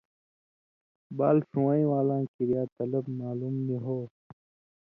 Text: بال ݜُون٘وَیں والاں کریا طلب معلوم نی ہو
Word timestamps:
بال 1.17 1.37
ݜُون٘وَیں 1.49 1.85
والاں 1.91 2.23
کریا 2.33 2.63
طلب 2.77 3.05
معلوم 3.19 3.55
نی 3.65 3.77
ہو 3.83 3.99